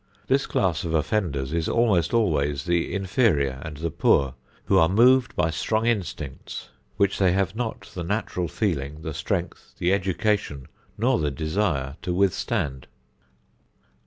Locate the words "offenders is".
0.95-1.69